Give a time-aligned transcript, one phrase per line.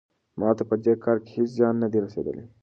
[0.39, 2.45] ما ته په دې کار کې هیڅ زیان نه دی رسیدلی.